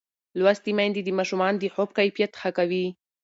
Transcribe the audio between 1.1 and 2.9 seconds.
ماشومانو د خوب کیفیت ښه کوي.